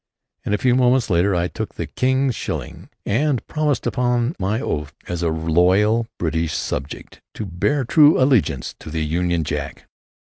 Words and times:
And 0.43 0.55
a 0.55 0.57
few 0.57 0.73
moments 0.75 1.11
later, 1.11 1.35
I 1.35 1.47
took 1.47 1.75
"the 1.75 1.85
King's 1.85 2.33
shilling," 2.33 2.89
and 3.05 3.45
promised, 3.45 3.85
upon 3.85 4.35
my 4.39 4.59
oath 4.59 4.95
as 5.07 5.21
a 5.21 5.29
loyal 5.29 6.07
British 6.17 6.53
subject, 6.55 7.21
to 7.35 7.45
bear 7.45 7.85
true 7.85 8.19
allegiance 8.19 8.73
to 8.79 8.89
the 8.89 9.05
Union 9.05 9.43
Jack. 9.43 9.87